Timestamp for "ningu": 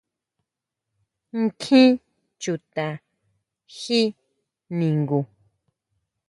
4.77-5.19